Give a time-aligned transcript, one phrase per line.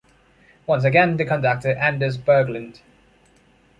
[0.65, 2.79] Once again, the conductor, Anders Berglund.